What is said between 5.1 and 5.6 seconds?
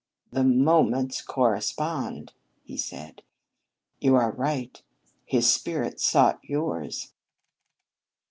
his